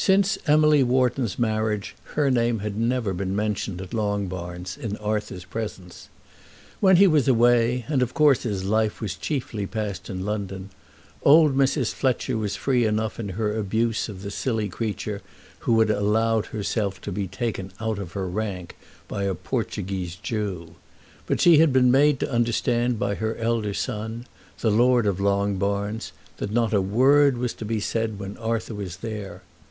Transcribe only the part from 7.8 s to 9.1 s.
and of course his life